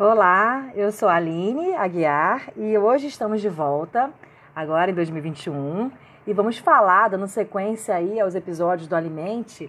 Olá, 0.00 0.70
eu 0.76 0.92
sou 0.92 1.08
a 1.08 1.16
Aline 1.16 1.74
Aguiar 1.74 2.52
e 2.56 2.78
hoje 2.78 3.08
estamos 3.08 3.40
de 3.40 3.48
volta, 3.48 4.12
agora 4.54 4.92
em 4.92 4.94
2021, 4.94 5.90
e 6.24 6.32
vamos 6.32 6.56
falar, 6.56 7.08
dando 7.08 7.26
sequência 7.26 7.96
aí 7.96 8.20
aos 8.20 8.36
episódios 8.36 8.86
do 8.86 8.94
Alimente, 8.94 9.68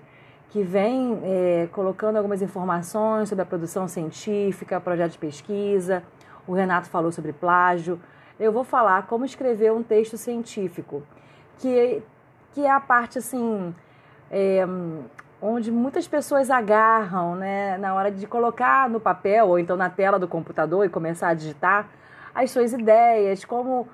que 0.52 0.62
vem 0.62 1.20
é, 1.23 1.68
colocando 1.71 2.18
algumas 2.18 2.44
informações 2.44 3.28
sobre 3.28 3.42
a 3.42 3.46
produção 3.46 3.88
científica, 3.88 4.80
projeto 4.80 5.14
de 5.14 5.18
pesquisa. 5.18 6.04
O 6.48 6.54
Renato 6.54 6.89
falou 6.89 7.11
sobre 7.11 7.34
plágio. 7.34 8.00
Eu 8.39 8.52
vou 8.52 8.64
falar 8.64 9.07
como 9.07 9.25
escrever 9.25 9.71
um 9.71 9.82
texto 9.82 10.16
científico, 10.16 11.02
que, 11.57 12.04
que 12.54 12.68
é 12.68 12.70
a 12.70 12.80
parte 12.80 13.18
assim. 13.18 13.73
É, 14.30 14.64
onde 15.42 15.71
muitas 15.71 16.08
pessoas 16.08 16.50
agarram, 16.50 17.36
né, 17.36 17.78
na 17.78 17.94
hora 17.94 18.12
de 18.12 18.27
colocar 18.27 18.90
no 18.90 19.00
papel 19.00 19.48
ou 19.48 19.59
então 19.59 19.77
na 19.77 19.90
tela 19.90 20.20
do 20.20 20.27
computador 20.27 20.86
e 20.86 20.90
começar 20.90 21.30
a 21.30 21.34
digitar 21.34 21.90
as 22.36 22.52
suas 22.52 22.73
ideias, 22.73 23.46
como 23.46 23.88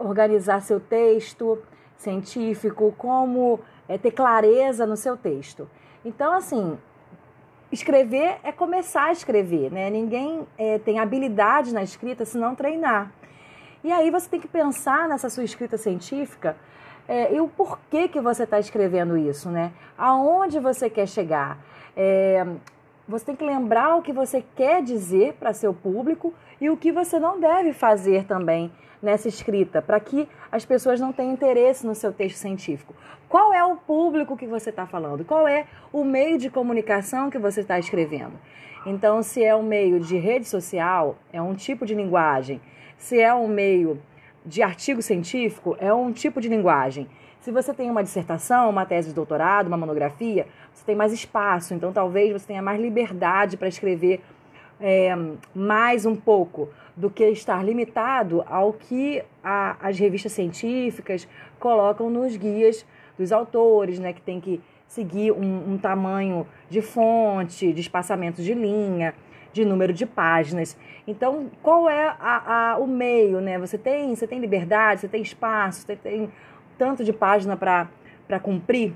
organizar 0.00 0.60
seu 0.62 0.78
texto 0.78 1.58
científico, 1.96 2.94
como 2.96 3.60
é, 3.88 3.98
ter 3.98 4.12
clareza 4.12 4.86
no 4.86 4.96
seu 4.96 5.16
texto. 5.16 5.68
Então, 6.04 6.32
assim, 6.32 6.78
escrever 7.70 8.38
é 8.42 8.52
começar 8.52 9.04
a 9.04 9.12
escrever, 9.12 9.70
né? 9.70 9.90
Ninguém 9.90 10.46
é, 10.58 10.78
tem 10.78 10.98
habilidade 10.98 11.72
na 11.72 11.82
escrita 11.82 12.24
se 12.24 12.38
não 12.38 12.54
treinar. 12.54 13.12
E 13.84 13.90
aí 13.90 14.10
você 14.10 14.28
tem 14.28 14.40
que 14.40 14.48
pensar 14.48 15.08
nessa 15.08 15.28
sua 15.28 15.42
escrita 15.42 15.76
científica 15.76 16.56
é, 17.08 17.34
e 17.34 17.40
o 17.40 17.48
porquê 17.48 18.08
que 18.08 18.20
você 18.20 18.44
está 18.44 18.58
escrevendo 18.58 19.16
isso, 19.16 19.50
né? 19.50 19.72
Aonde 19.96 20.58
você 20.60 20.88
quer 20.88 21.06
chegar? 21.06 21.58
É, 21.96 22.46
você 23.06 23.26
tem 23.26 23.36
que 23.36 23.44
lembrar 23.44 23.96
o 23.96 24.02
que 24.02 24.12
você 24.12 24.44
quer 24.54 24.82
dizer 24.82 25.34
para 25.34 25.52
seu 25.52 25.74
público 25.74 26.32
e 26.60 26.70
o 26.70 26.76
que 26.76 26.92
você 26.92 27.18
não 27.18 27.40
deve 27.40 27.72
fazer 27.72 28.24
também 28.24 28.72
nessa 29.02 29.26
escrita, 29.26 29.82
para 29.82 29.98
que 29.98 30.28
as 30.50 30.64
pessoas 30.64 31.00
não 31.00 31.12
tenham 31.12 31.32
interesse 31.32 31.84
no 31.84 31.94
seu 31.94 32.12
texto 32.12 32.36
científico. 32.36 32.94
Qual 33.28 33.52
é 33.52 33.64
o 33.64 33.76
público 33.76 34.36
que 34.36 34.46
você 34.46 34.70
está 34.70 34.86
falando? 34.86 35.24
Qual 35.24 35.48
é 35.48 35.66
o 35.92 36.04
meio 36.04 36.38
de 36.38 36.48
comunicação 36.48 37.28
que 37.28 37.38
você 37.38 37.62
está 37.62 37.78
escrevendo? 37.78 38.34
Então, 38.86 39.22
se 39.22 39.42
é 39.42 39.54
um 39.54 39.62
meio 39.62 39.98
de 39.98 40.16
rede 40.16 40.46
social, 40.46 41.16
é 41.32 41.42
um 41.42 41.54
tipo 41.54 41.84
de 41.84 41.94
linguagem. 41.94 42.60
Se 42.96 43.18
é 43.20 43.34
um 43.34 43.48
meio 43.48 44.00
de 44.44 44.62
artigo 44.62 45.00
científico 45.00 45.76
é 45.78 45.92
um 45.92 46.12
tipo 46.12 46.40
de 46.40 46.48
linguagem. 46.48 47.06
Se 47.40 47.50
você 47.50 47.74
tem 47.74 47.90
uma 47.90 48.02
dissertação, 48.02 48.70
uma 48.70 48.86
tese 48.86 49.08
de 49.08 49.14
doutorado, 49.14 49.66
uma 49.66 49.76
monografia, 49.76 50.46
você 50.72 50.84
tem 50.84 50.94
mais 50.94 51.12
espaço, 51.12 51.74
então 51.74 51.92
talvez 51.92 52.32
você 52.32 52.46
tenha 52.46 52.62
mais 52.62 52.80
liberdade 52.80 53.56
para 53.56 53.68
escrever 53.68 54.20
é, 54.80 55.12
mais 55.54 56.06
um 56.06 56.14
pouco 56.14 56.68
do 56.96 57.10
que 57.10 57.24
estar 57.24 57.64
limitado 57.64 58.44
ao 58.46 58.72
que 58.72 59.22
a, 59.42 59.76
as 59.80 59.98
revistas 59.98 60.32
científicas 60.32 61.26
colocam 61.58 62.10
nos 62.10 62.36
guias 62.36 62.84
dos 63.18 63.32
autores, 63.32 63.98
né, 63.98 64.12
que 64.12 64.20
tem 64.20 64.40
que 64.40 64.60
seguir 64.86 65.32
um, 65.32 65.72
um 65.72 65.78
tamanho 65.78 66.46
de 66.68 66.82
fonte, 66.82 67.72
de 67.72 67.80
espaçamento 67.80 68.42
de 68.42 68.54
linha 68.54 69.14
de 69.52 69.64
número 69.64 69.92
de 69.92 70.06
páginas. 70.06 70.76
Então, 71.06 71.50
qual 71.62 71.88
é 71.88 72.16
a, 72.18 72.72
a, 72.72 72.78
o 72.78 72.86
meio, 72.86 73.40
né? 73.40 73.58
Você 73.58 73.76
tem, 73.76 74.14
você 74.14 74.26
tem 74.26 74.38
liberdade, 74.38 75.02
você 75.02 75.08
tem 75.08 75.22
espaço, 75.22 75.82
você 75.82 75.96
tem 75.96 76.32
tanto 76.78 77.04
de 77.04 77.12
página 77.12 77.56
para 77.56 78.40
cumprir. 78.40 78.92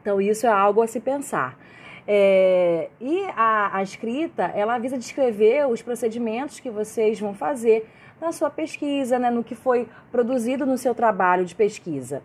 Então, 0.00 0.20
isso 0.20 0.46
é 0.46 0.50
algo 0.50 0.82
a 0.82 0.86
se 0.86 1.00
pensar. 1.00 1.58
É, 2.06 2.88
e 3.00 3.24
a, 3.36 3.76
a 3.76 3.82
escrita, 3.82 4.50
ela 4.54 4.78
visa 4.78 4.96
descrever 4.96 5.68
os 5.68 5.82
procedimentos 5.82 6.58
que 6.58 6.70
vocês 6.70 7.20
vão 7.20 7.34
fazer 7.34 7.88
na 8.20 8.32
sua 8.32 8.50
pesquisa, 8.50 9.18
né, 9.18 9.30
no 9.30 9.42
que 9.42 9.54
foi 9.54 9.88
produzido 10.10 10.66
no 10.66 10.76
seu 10.76 10.94
trabalho 10.94 11.44
de 11.44 11.54
pesquisa. 11.54 12.22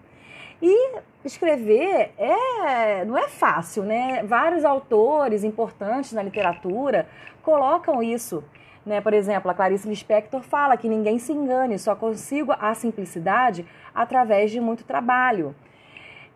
E 0.62 1.00
escrever 1.24 2.12
é, 2.18 3.04
não 3.06 3.18
é 3.18 3.28
fácil, 3.28 3.84
né? 3.84 4.24
Vários 4.24 4.64
autores 4.64 5.44
importantes 5.44 6.14
na 6.14 6.24
literatura 6.24 7.08
colocam 7.42 8.02
isso. 8.02 8.44
Né? 8.86 9.02
Por 9.02 9.14
exemplo, 9.14 9.50
a 9.50 9.54
Clarice 9.54 9.88
Lispector 9.88 10.42
fala 10.42 10.78
que 10.78 10.88
ninguém 10.88 11.18
se 11.18 11.34
engane, 11.34 11.80
só 11.80 11.96
consigo 11.96 12.54
a 12.60 12.74
simplicidade 12.76 13.66
através 13.94 14.52
de 14.52 14.60
muito 14.62 14.84
trabalho. 14.84 15.56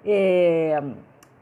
É, 0.03 0.81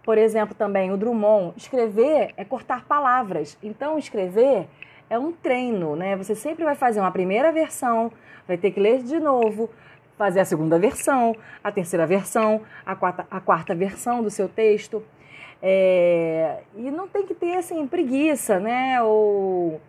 por 0.03 0.17
exemplo, 0.17 0.53
também 0.55 0.91
o 0.91 0.97
Drummond, 0.97 1.53
escrever 1.57 2.33
é 2.35 2.43
cortar 2.43 2.85
palavras. 2.85 3.57
Então, 3.63 3.97
escrever 3.97 4.67
é 5.09 5.17
um 5.17 5.31
treino, 5.31 5.95
né? 5.95 6.16
Você 6.17 6.35
sempre 6.35 6.66
vai 6.66 6.75
fazer 6.75 6.99
uma 6.99 7.11
primeira 7.11 7.51
versão, 7.51 8.11
vai 8.47 8.57
ter 8.57 8.71
que 8.71 8.79
ler 8.79 9.01
de 9.03 9.19
novo, 9.19 9.69
fazer 10.17 10.39
a 10.39 10.45
segunda 10.45 10.79
versão, 10.79 11.35
a 11.63 11.72
terceira 11.72 12.05
versão, 12.05 12.61
a 12.85 12.95
quarta, 12.95 13.28
a 13.29 13.39
quarta 13.39 13.75
versão 13.75 14.23
do 14.23 14.29
seu 14.29 14.50
texto. 14.50 15.03
É, 15.61 16.59
e 16.75 16.89
não 16.91 17.07
tem 17.07 17.25
que 17.25 17.33
ter 17.33 17.57
assim 17.57 17.85
preguiça, 17.88 18.59
né? 18.59 19.01
Ou, 19.01 19.79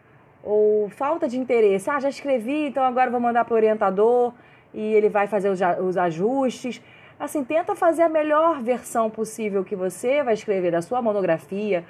ou 0.43 0.89
falta 0.91 1.27
de 1.27 1.39
interesse. 1.39 1.91
Ah, 1.91 1.99
já 1.99 2.09
escrevi, 2.09 2.66
então 2.66 2.84
agora 2.84 3.11
vou 3.11 3.21
mandar 3.21 3.44
para 3.44 3.55
o 3.55 3.56
orientador 3.56 4.33
e 4.72 4.81
ele 4.81 5.09
vai 5.09 5.27
fazer 5.27 5.49
os, 5.49 5.61
os 5.83 5.97
ajustes. 5.97 6.81
Assim, 7.19 7.43
tenta 7.43 7.75
fazer 7.75 8.03
a 8.03 8.09
melhor 8.09 8.62
versão 8.62 9.10
possível 9.10 9.65
que 9.65 9.75
você 9.75 10.22
vai 10.22 10.34
escrever 10.34 10.71
da 10.71 10.83
sua 10.83 11.03
monografia 11.03 11.84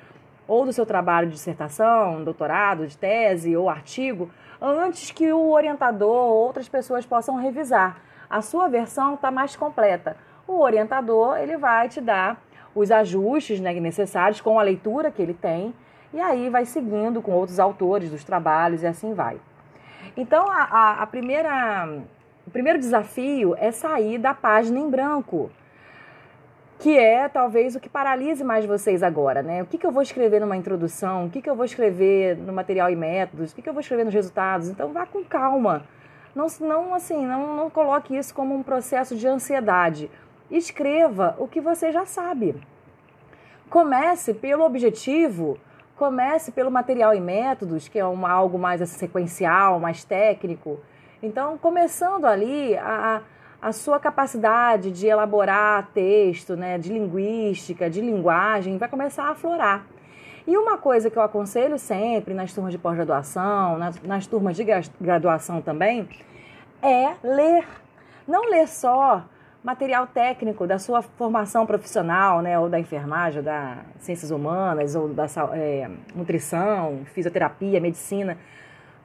ou 0.46 0.64
do 0.64 0.72
seu 0.72 0.86
trabalho 0.86 1.26
de 1.26 1.34
dissertação, 1.34 2.24
doutorado, 2.24 2.86
de 2.86 2.96
tese 2.96 3.54
ou 3.54 3.68
artigo, 3.68 4.30
antes 4.60 5.10
que 5.10 5.30
o 5.30 5.50
orientador 5.50 6.30
ou 6.30 6.34
outras 6.34 6.66
pessoas 6.66 7.04
possam 7.04 7.36
revisar 7.36 8.07
a 8.28 8.42
sua 8.42 8.68
versão 8.68 9.14
está 9.14 9.30
mais 9.30 9.56
completa. 9.56 10.16
O 10.46 10.60
orientador 10.60 11.38
ele 11.38 11.56
vai 11.56 11.88
te 11.88 12.00
dar 12.00 12.40
os 12.74 12.90
ajustes 12.90 13.60
né, 13.60 13.72
necessários 13.74 14.40
com 14.40 14.58
a 14.58 14.62
leitura 14.62 15.10
que 15.10 15.20
ele 15.20 15.34
tem 15.34 15.74
e 16.12 16.20
aí 16.20 16.48
vai 16.48 16.64
seguindo 16.64 17.20
com 17.20 17.32
outros 17.32 17.58
autores 17.58 18.10
dos 18.10 18.24
trabalhos 18.24 18.82
e 18.82 18.86
assim 18.86 19.14
vai. 19.14 19.38
Então 20.16 20.50
a, 20.50 20.62
a, 20.64 21.02
a 21.02 21.06
primeira, 21.06 21.88
o 22.46 22.50
primeiro 22.50 22.78
desafio 22.78 23.54
é 23.58 23.70
sair 23.70 24.18
da 24.18 24.32
página 24.34 24.78
em 24.78 24.88
branco 24.88 25.50
que 26.78 26.96
é 26.96 27.28
talvez 27.28 27.74
o 27.74 27.80
que 27.80 27.88
paralise 27.88 28.44
mais 28.44 28.64
vocês 28.64 29.02
agora, 29.02 29.42
né? 29.42 29.62
O 29.62 29.66
que, 29.66 29.76
que 29.76 29.86
eu 29.86 29.90
vou 29.90 30.02
escrever 30.02 30.40
numa 30.40 30.56
introdução? 30.56 31.26
O 31.26 31.30
que, 31.30 31.42
que 31.42 31.50
eu 31.50 31.56
vou 31.56 31.64
escrever 31.64 32.36
no 32.36 32.52
material 32.52 32.88
e 32.88 32.94
métodos? 32.94 33.50
O 33.50 33.54
que, 33.54 33.62
que 33.62 33.68
eu 33.68 33.72
vou 33.72 33.80
escrever 33.80 34.04
nos 34.04 34.14
resultados? 34.14 34.68
Então 34.68 34.92
vá 34.92 35.04
com 35.04 35.24
calma. 35.24 35.84
Não, 36.34 36.46
não 36.60 36.94
assim, 36.94 37.26
não, 37.26 37.56
não 37.56 37.70
coloque 37.70 38.16
isso 38.16 38.34
como 38.34 38.54
um 38.54 38.62
processo 38.62 39.16
de 39.16 39.26
ansiedade. 39.26 40.10
Escreva 40.50 41.36
o 41.38 41.48
que 41.48 41.60
você 41.60 41.92
já 41.92 42.06
sabe. 42.06 42.54
Comece 43.68 44.32
pelo 44.32 44.64
objetivo, 44.64 45.58
comece 45.96 46.52
pelo 46.52 46.70
material 46.70 47.14
e 47.14 47.20
métodos, 47.20 47.88
que 47.88 47.98
é 47.98 48.04
uma, 48.04 48.30
algo 48.30 48.58
mais 48.58 48.80
assim, 48.80 48.98
sequencial, 48.98 49.78
mais 49.78 50.04
técnico. 50.04 50.80
Então, 51.22 51.58
começando 51.58 52.24
ali, 52.24 52.76
a, 52.76 53.22
a 53.60 53.72
sua 53.72 53.98
capacidade 53.98 54.92
de 54.92 55.06
elaborar 55.06 55.90
texto, 55.92 56.56
né, 56.56 56.78
de 56.78 56.92
linguística, 56.92 57.90
de 57.90 58.00
linguagem, 58.00 58.78
vai 58.78 58.88
começar 58.88 59.24
a 59.24 59.30
aflorar. 59.30 59.84
E 60.48 60.56
uma 60.56 60.78
coisa 60.78 61.10
que 61.10 61.18
eu 61.18 61.20
aconselho 61.20 61.78
sempre 61.78 62.32
nas 62.32 62.54
turmas 62.54 62.72
de 62.72 62.78
pós-graduação, 62.78 63.76
nas, 63.76 64.00
nas 64.00 64.26
turmas 64.26 64.56
de 64.56 64.64
graduação 64.98 65.60
também, 65.60 66.08
é 66.82 67.12
ler. 67.22 67.66
Não 68.26 68.48
ler 68.48 68.66
só 68.66 69.26
material 69.62 70.06
técnico 70.06 70.66
da 70.66 70.78
sua 70.78 71.02
formação 71.02 71.66
profissional, 71.66 72.40
né, 72.40 72.58
ou 72.58 72.66
da 72.66 72.80
enfermagem, 72.80 73.40
ou 73.40 73.44
da 73.44 73.76
ciências 73.98 74.30
humanas, 74.30 74.94
ou 74.94 75.10
da 75.10 75.26
é, 75.52 75.90
nutrição, 76.14 77.00
fisioterapia, 77.12 77.78
medicina. 77.78 78.38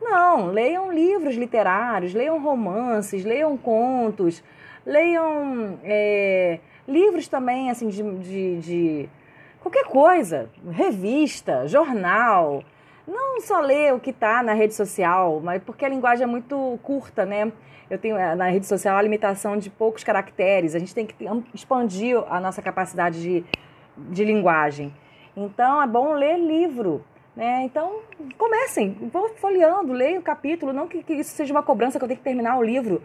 Não, 0.02 0.46
leiam 0.46 0.94
livros 0.94 1.36
literários, 1.36 2.14
leiam 2.14 2.42
romances, 2.42 3.26
leiam 3.26 3.58
contos, 3.58 4.42
leiam 4.86 5.78
é, 5.84 6.60
livros 6.88 7.28
também 7.28 7.70
assim 7.70 7.90
de, 7.90 8.02
de, 8.02 8.60
de 8.62 9.10
qualquer 9.64 9.86
coisa, 9.86 10.50
revista, 10.70 11.66
jornal, 11.68 12.62
não 13.08 13.40
só 13.40 13.62
ler 13.62 13.94
o 13.94 14.00
que 14.00 14.10
está 14.10 14.44
na 14.44 14.54
rede 14.54 14.74
social, 14.74 15.40
mas 15.42 15.64
porque 15.64 15.86
a 15.86 15.90
linguagem 15.90 16.26
é 16.26 16.28
muito 16.28 16.78
curta, 16.84 17.26
né? 17.26 17.52
Eu 17.90 17.98
tenho 17.98 18.18
eh, 18.18 18.36
na 18.36 18.48
rede 18.48 18.66
social 18.66 18.98
a 18.98 19.02
limitação 19.02 19.58
de 19.58 19.70
poucos 19.70 20.04
caracteres, 20.04 20.76
a 20.76 20.80
gente 20.80 20.94
tem 20.94 21.06
que 21.06 21.16
expandir 21.54 22.22
a 22.30 22.40
nossa 22.40 22.62
capacidade 22.62 23.22
de, 23.22 23.46
de 23.98 24.26
linguagem. 24.26 24.94
Então 25.36 25.82
é 25.82 25.88
bom 25.88 26.14
ler 26.14 26.38
livro, 26.38 27.04
né? 27.36 27.64
Então 27.64 28.02
comecem, 28.38 29.10
vou 29.12 29.30
folheando, 29.36 29.94
leia 29.94 30.20
o 30.20 30.24
capítulo, 30.24 30.74
não 30.74 30.88
que, 30.88 31.04
que 31.04 31.14
isso 31.14 31.32
seja 31.32 31.54
uma 31.54 31.64
cobrança 31.64 31.98
que 31.98 32.04
eu 32.04 32.08
tenho 32.08 32.18
que 32.18 32.24
terminar 32.24 32.58
o 32.58 32.64
livro 32.64 33.02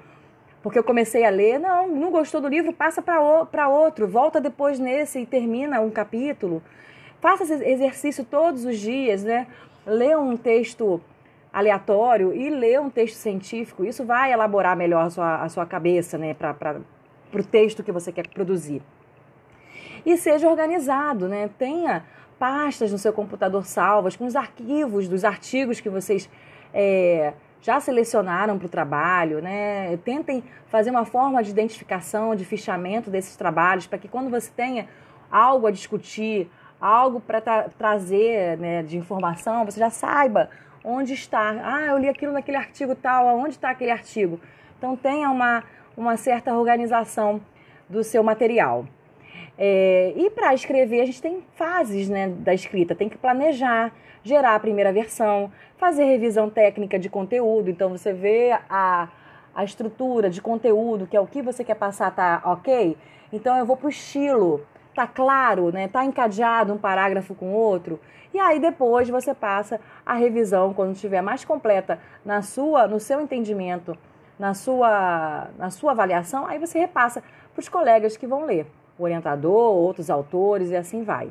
porque 0.68 0.78
eu 0.78 0.84
comecei 0.84 1.24
a 1.24 1.30
ler, 1.30 1.58
não, 1.58 1.88
não 1.88 2.10
gostou 2.10 2.42
do 2.42 2.46
livro, 2.46 2.74
passa 2.74 3.00
para 3.00 3.68
outro, 3.70 4.06
volta 4.06 4.38
depois 4.38 4.78
nesse 4.78 5.18
e 5.18 5.24
termina 5.24 5.80
um 5.80 5.88
capítulo. 5.88 6.62
Faça 7.22 7.42
esse 7.44 7.64
exercício 7.64 8.22
todos 8.22 8.66
os 8.66 8.78
dias, 8.78 9.24
né? 9.24 9.46
lê 9.86 10.14
um 10.14 10.36
texto 10.36 11.00
aleatório 11.50 12.34
e 12.34 12.50
ler 12.50 12.82
um 12.82 12.90
texto 12.90 13.14
científico, 13.14 13.82
isso 13.82 14.04
vai 14.04 14.30
elaborar 14.30 14.76
melhor 14.76 15.06
a 15.06 15.08
sua, 15.08 15.42
a 15.42 15.48
sua 15.48 15.64
cabeça, 15.64 16.18
né, 16.18 16.34
para 16.34 16.76
o 17.32 17.42
texto 17.42 17.82
que 17.82 17.90
você 17.90 18.12
quer 18.12 18.28
produzir. 18.28 18.82
E 20.04 20.18
seja 20.18 20.50
organizado, 20.50 21.28
né? 21.28 21.48
Tenha 21.58 22.04
pastas 22.38 22.92
no 22.92 22.98
seu 22.98 23.14
computador 23.14 23.64
salvas 23.64 24.16
com 24.16 24.26
os 24.26 24.36
arquivos 24.36 25.08
dos 25.08 25.24
artigos 25.24 25.80
que 25.80 25.88
vocês 25.88 26.28
é, 26.74 27.32
já 27.60 27.80
selecionaram 27.80 28.58
para 28.58 28.66
o 28.66 28.68
trabalho, 28.68 29.40
né? 29.40 29.96
Tentem 29.98 30.44
fazer 30.68 30.90
uma 30.90 31.04
forma 31.04 31.42
de 31.42 31.50
identificação, 31.50 32.34
de 32.34 32.44
fichamento 32.44 33.10
desses 33.10 33.36
trabalhos, 33.36 33.86
para 33.86 33.98
que 33.98 34.08
quando 34.08 34.30
você 34.30 34.50
tenha 34.54 34.86
algo 35.30 35.66
a 35.66 35.70
discutir, 35.70 36.50
algo 36.80 37.20
para 37.20 37.40
tra 37.40 37.68
trazer 37.76 38.56
né, 38.58 38.82
de 38.82 38.96
informação, 38.96 39.64
você 39.64 39.80
já 39.80 39.90
saiba 39.90 40.48
onde 40.84 41.12
está. 41.12 41.56
Ah, 41.62 41.86
eu 41.86 41.98
li 41.98 42.08
aquilo 42.08 42.32
naquele 42.32 42.56
artigo 42.56 42.94
tal, 42.94 43.26
onde 43.36 43.54
está 43.54 43.70
aquele 43.70 43.90
artigo? 43.90 44.40
Então 44.78 44.96
tenha 44.96 45.30
uma, 45.30 45.64
uma 45.96 46.16
certa 46.16 46.54
organização 46.54 47.40
do 47.88 48.04
seu 48.04 48.22
material. 48.22 48.86
É, 49.60 50.12
e 50.14 50.30
para 50.30 50.54
escrever, 50.54 51.00
a 51.00 51.04
gente 51.04 51.20
tem 51.20 51.42
fases 51.56 52.08
né, 52.08 52.28
da 52.28 52.54
escrita, 52.54 52.94
tem 52.94 53.08
que 53.08 53.18
planejar, 53.18 53.92
gerar 54.22 54.54
a 54.54 54.60
primeira 54.60 54.92
versão, 54.92 55.50
fazer 55.76 56.04
revisão 56.04 56.48
técnica 56.48 56.96
de 56.96 57.10
conteúdo. 57.10 57.68
Então 57.68 57.90
você 57.90 58.12
vê 58.12 58.56
a, 58.70 59.08
a 59.52 59.64
estrutura 59.64 60.30
de 60.30 60.40
conteúdo, 60.40 61.08
que 61.08 61.16
é 61.16 61.20
o 61.20 61.26
que 61.26 61.42
você 61.42 61.64
quer 61.64 61.74
passar, 61.74 62.14
tá 62.14 62.40
ok? 62.44 62.96
Então 63.32 63.58
eu 63.58 63.66
vou 63.66 63.76
para 63.76 63.86
o 63.86 63.90
estilo, 63.90 64.64
tá 64.94 65.08
claro, 65.08 65.72
né? 65.72 65.88
Tá 65.88 66.04
encadeado 66.04 66.72
um 66.72 66.78
parágrafo 66.78 67.34
com 67.34 67.52
outro. 67.52 67.98
E 68.32 68.38
aí 68.38 68.60
depois 68.60 69.08
você 69.08 69.34
passa 69.34 69.80
a 70.06 70.14
revisão 70.14 70.72
quando 70.72 70.94
estiver 70.94 71.20
mais 71.20 71.44
completa 71.44 71.98
na 72.24 72.42
sua, 72.42 72.86
no 72.86 73.00
seu 73.00 73.20
entendimento, 73.20 73.98
na 74.38 74.54
sua, 74.54 75.48
na 75.58 75.70
sua 75.70 75.90
avaliação, 75.90 76.46
aí 76.46 76.60
você 76.60 76.78
repassa 76.78 77.24
para 77.52 77.60
os 77.60 77.68
colegas 77.68 78.16
que 78.16 78.26
vão 78.26 78.44
ler 78.44 78.66
o 78.98 79.04
orientador, 79.04 79.74
outros 79.74 80.10
autores 80.10 80.70
e 80.70 80.76
assim 80.76 81.02
vai. 81.02 81.30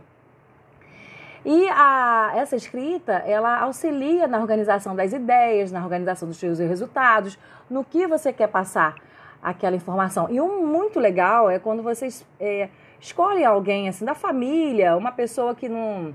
E 1.45 1.69
a, 1.69 2.33
essa 2.35 2.55
escrita, 2.55 3.13
ela 3.25 3.59
auxilia 3.61 4.27
na 4.27 4.39
organização 4.39 4.95
das 4.95 5.13
ideias, 5.13 5.71
na 5.71 5.83
organização 5.83 6.27
dos 6.27 6.37
seus 6.37 6.59
resultados, 6.59 7.37
no 7.69 7.83
que 7.83 8.07
você 8.07 8.33
quer 8.33 8.47
passar 8.47 8.95
aquela 9.41 9.75
informação. 9.75 10.27
E 10.29 10.41
um 10.41 10.65
muito 10.65 10.99
legal 10.99 11.49
é 11.49 11.59
quando 11.59 11.81
vocês 11.81 12.25
é, 12.39 12.69
escolhem 12.99 13.45
alguém 13.45 13.87
assim 13.87 14.03
da 14.03 14.13
família, 14.13 14.97
uma 14.97 15.11
pessoa 15.11 15.55
que 15.55 15.69
não 15.69 16.13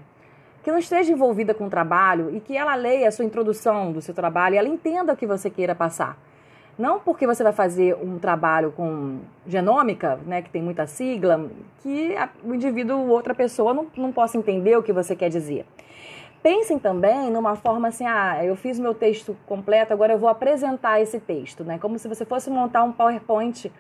que 0.63 0.71
não 0.71 0.79
esteja 0.79 1.13
envolvida 1.13 1.53
com 1.53 1.67
o 1.67 1.71
trabalho 1.71 2.31
e 2.37 2.39
que 2.39 2.57
ela 2.57 2.77
leia 2.77 3.09
a 3.09 3.11
sua 3.11 3.25
introdução 3.25 3.91
do 3.91 4.01
seu 4.01 4.15
trabalho 4.15 4.55
e 4.55 4.59
ela 4.59 4.69
entenda 4.69 5.13
o 5.13 5.17
que 5.17 5.27
você 5.27 5.51
queira 5.51 5.75
passar. 5.75 6.17
Não 6.79 6.99
porque 6.99 7.27
você 7.27 7.43
vai 7.43 7.53
fazer 7.53 7.95
um 7.95 8.19
trabalho 8.19 8.73
com 8.73 9.19
genômica, 9.47 10.19
né, 10.27 10.41
que 10.41 10.51
tem 10.51 10.63
muita 10.63 10.87
sigla, 10.87 11.49
que 11.83 12.15
o 12.43 12.55
indivíduo, 12.55 13.09
outra 13.09 13.35
pessoa, 13.35 13.75
não, 13.75 13.87
não 13.97 14.11
possa 14.11 14.39
entender 14.39 14.77
o 14.77 14.83
que 14.83 14.93
você 14.93 15.15
quer 15.15 15.29
dizer. 15.29 15.67
Pensem 16.43 16.79
também 16.79 17.31
numa 17.31 17.55
forma 17.55 17.89
assim, 17.89 18.05
ah, 18.05 18.45
eu 18.45 18.57
fiz 18.57 18.79
meu 18.79 18.95
texto 18.95 19.37
completo, 19.47 19.93
agora 19.93 20.15
eu 20.15 20.19
vou 20.19 20.29
apresentar 20.29 21.01
esse 21.01 21.21
texto, 21.21 21.63
né? 21.63 21.79
Como 21.79 21.99
se 21.99 22.09
você 22.09 22.25
fosse 22.25 22.51
montar 22.51 22.83
um 22.83 22.91
PowerPoint, 22.91 23.71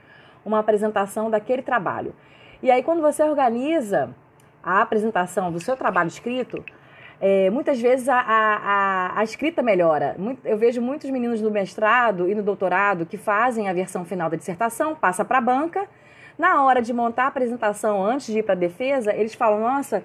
uma 0.44 0.60
apresentação 0.60 1.28
daquele 1.28 1.62
trabalho. 1.62 2.14
E 2.62 2.70
aí, 2.70 2.82
quando 2.82 3.02
você 3.02 3.24
organiza 3.24 4.14
a 4.62 4.80
apresentação 4.80 5.50
do 5.50 5.58
seu 5.58 5.76
trabalho 5.76 6.06
escrito, 6.06 6.64
é, 7.24 7.48
muitas 7.50 7.80
vezes 7.80 8.08
a, 8.08 8.19
a, 8.19 9.20
a, 9.20 9.22
escrita 9.22 9.62
melhora. 9.62 10.16
Eu 10.44 10.58
vejo 10.58 10.82
muitos 10.82 11.08
meninos 11.08 11.40
no 11.40 11.52
mestrado 11.52 12.28
e 12.28 12.34
no 12.34 12.42
doutorado 12.42 13.06
que 13.06 13.16
fazem 13.16 13.69
a 13.69 13.72
versão 13.72 14.04
final 14.04 14.28
da 14.28 14.36
dissertação, 14.36 14.96
passa 14.96 15.24
para 15.24 15.38
a 15.38 15.40
banca. 15.40 15.88
Na 16.36 16.64
hora 16.64 16.82
de 16.82 16.92
montar 16.92 17.24
a 17.24 17.26
apresentação 17.28 18.04
antes 18.04 18.26
de 18.26 18.40
ir 18.40 18.42
para 18.42 18.54
a 18.54 18.56
defesa, 18.56 19.14
eles 19.14 19.34
falam: 19.34 19.60
Nossa, 19.60 20.02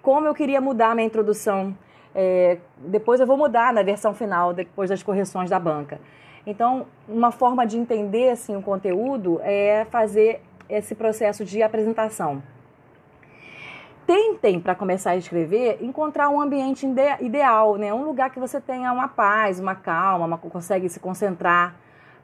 como 0.00 0.26
eu 0.26 0.34
queria 0.34 0.58
mudar 0.58 0.92
a 0.92 0.94
minha 0.94 1.06
introdução. 1.06 1.76
É, 2.14 2.56
depois 2.78 3.20
eu 3.20 3.26
vou 3.26 3.36
mudar 3.36 3.70
na 3.74 3.82
versão 3.82 4.14
final, 4.14 4.54
depois 4.54 4.88
das 4.88 5.02
correções 5.02 5.50
da 5.50 5.58
banca. 5.58 6.00
Então, 6.46 6.86
uma 7.06 7.30
forma 7.30 7.66
de 7.66 7.76
entender 7.76 8.30
assim, 8.30 8.56
o 8.56 8.62
conteúdo 8.62 9.38
é 9.42 9.84
fazer 9.90 10.40
esse 10.66 10.94
processo 10.94 11.44
de 11.44 11.62
apresentação 11.62 12.42
tentem, 14.06 14.60
para 14.60 14.74
começar 14.74 15.10
a 15.10 15.16
escrever, 15.16 15.78
encontrar 15.82 16.28
um 16.28 16.40
ambiente 16.40 16.86
ideal, 17.20 17.76
né? 17.76 17.92
Um 17.92 18.04
lugar 18.04 18.30
que 18.30 18.38
você 18.38 18.60
tenha 18.60 18.92
uma 18.92 19.08
paz, 19.08 19.58
uma 19.58 19.74
calma, 19.74 20.26
uma, 20.26 20.38
consegue 20.38 20.88
se 20.88 21.00
concentrar 21.00 21.74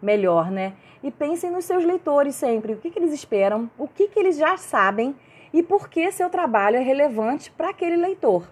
melhor, 0.00 0.50
né? 0.50 0.74
E 1.02 1.10
pensem 1.10 1.50
nos 1.50 1.64
seus 1.64 1.84
leitores 1.84 2.34
sempre, 2.34 2.74
o 2.74 2.76
que, 2.76 2.90
que 2.90 2.98
eles 2.98 3.12
esperam, 3.12 3.70
o 3.78 3.88
que, 3.88 4.08
que 4.08 4.18
eles 4.18 4.36
já 4.36 4.56
sabem 4.56 5.14
e 5.52 5.62
por 5.62 5.88
que 5.88 6.10
seu 6.12 6.28
trabalho 6.30 6.76
é 6.76 6.82
relevante 6.82 7.50
para 7.50 7.70
aquele 7.70 7.96
leitor. 7.96 8.44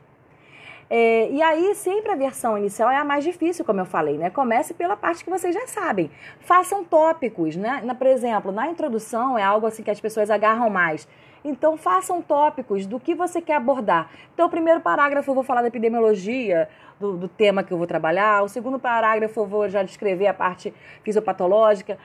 É, 0.90 1.30
e 1.30 1.42
aí, 1.42 1.74
sempre 1.74 2.10
a 2.10 2.14
versão 2.14 2.56
inicial 2.56 2.90
é 2.90 2.96
a 2.96 3.04
mais 3.04 3.22
difícil, 3.22 3.64
como 3.64 3.80
eu 3.80 3.84
falei, 3.84 4.16
né? 4.16 4.30
Comece 4.30 4.72
pela 4.72 4.96
parte 4.96 5.22
que 5.22 5.28
vocês 5.28 5.54
já 5.54 5.66
sabem. 5.66 6.10
Façam 6.40 6.82
tópicos, 6.82 7.56
né? 7.56 7.82
Na, 7.84 7.94
por 7.94 8.06
exemplo, 8.06 8.50
na 8.50 8.68
introdução 8.68 9.36
é 9.36 9.42
algo 9.42 9.66
assim 9.66 9.82
que 9.82 9.90
as 9.90 10.00
pessoas 10.00 10.30
agarram 10.30 10.70
mais. 10.70 11.06
Então, 11.44 11.76
façam 11.76 12.22
tópicos 12.22 12.86
do 12.86 12.98
que 12.98 13.14
você 13.14 13.40
quer 13.40 13.56
abordar. 13.56 14.10
Então, 14.32 14.46
o 14.46 14.50
primeiro 14.50 14.80
parágrafo 14.80 15.30
eu 15.30 15.34
vou 15.34 15.44
falar 15.44 15.60
da 15.60 15.68
epidemiologia, 15.68 16.68
do, 16.98 17.16
do 17.16 17.28
tema 17.28 17.62
que 17.62 17.72
eu 17.72 17.76
vou 17.76 17.86
trabalhar. 17.86 18.42
O 18.42 18.48
segundo 18.48 18.78
parágrafo 18.78 19.40
eu 19.40 19.46
vou 19.46 19.68
já 19.68 19.82
descrever 19.82 20.26
a 20.26 20.34
parte 20.34 20.72
fisiopatológica. 21.04 21.98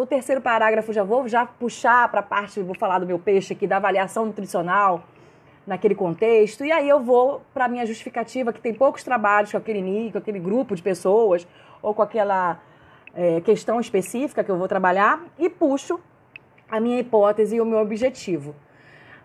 O 0.00 0.06
terceiro 0.06 0.40
parágrafo 0.40 0.92
já 0.92 1.02
vou 1.02 1.28
já 1.28 1.44
puxar 1.44 2.08
para 2.08 2.20
a 2.20 2.22
parte, 2.22 2.62
vou 2.62 2.74
falar 2.74 3.00
do 3.00 3.06
meu 3.06 3.18
peixe 3.18 3.52
aqui, 3.52 3.66
da 3.66 3.76
avaliação 3.76 4.26
nutricional 4.26 5.02
naquele 5.68 5.94
contexto. 5.94 6.64
E 6.64 6.72
aí 6.72 6.88
eu 6.88 6.98
vou 6.98 7.42
para 7.52 7.66
a 7.66 7.68
minha 7.68 7.84
justificativa, 7.84 8.52
que 8.52 8.60
tem 8.60 8.72
poucos 8.72 9.04
trabalhos 9.04 9.52
com 9.52 9.58
aquele 9.58 9.82
nicho, 9.82 10.12
com 10.12 10.18
aquele 10.18 10.40
grupo 10.40 10.74
de 10.74 10.82
pessoas, 10.82 11.46
ou 11.82 11.94
com 11.94 12.02
aquela 12.02 12.58
é, 13.14 13.40
questão 13.42 13.78
específica 13.78 14.42
que 14.42 14.50
eu 14.50 14.56
vou 14.56 14.66
trabalhar, 14.66 15.22
e 15.38 15.48
puxo 15.48 16.00
a 16.70 16.80
minha 16.80 16.98
hipótese 16.98 17.56
e 17.56 17.60
o 17.60 17.66
meu 17.66 17.78
objetivo. 17.78 18.54